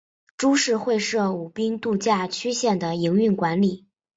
[0.35, 3.85] 株式会社舞滨度假区线的营运管理。